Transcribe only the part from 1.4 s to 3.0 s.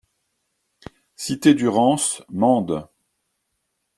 du Rance, Mende